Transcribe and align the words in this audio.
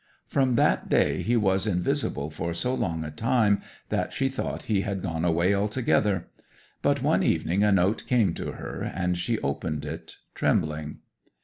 'From 0.25 0.55
that 0.55 0.89
day 0.89 1.21
he 1.21 1.37
was 1.37 1.67
invisible 1.67 2.31
for 2.31 2.55
so 2.55 2.73
long 2.73 3.03
a 3.03 3.11
time 3.11 3.61
that 3.89 4.13
she 4.13 4.29
thought 4.29 4.63
he 4.63 4.81
had 4.81 5.03
gone 5.03 5.23
away 5.23 5.53
altogether. 5.53 6.27
But 6.81 7.03
one 7.03 7.21
evening 7.21 7.63
a 7.63 7.71
note 7.71 8.07
came 8.07 8.33
to 8.33 8.53
her, 8.53 8.81
and 8.81 9.15
she 9.15 9.37
opened 9.41 9.85
it 9.85 10.15
trembling. 10.33 11.01